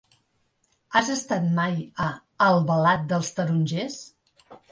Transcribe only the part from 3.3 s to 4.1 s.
Tarongers?